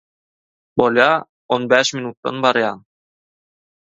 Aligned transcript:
–Bolýar, 0.81 1.25
on 1.57 1.67
bäş 1.75 1.93
minitden 1.97 2.41
barýan. 2.47 2.83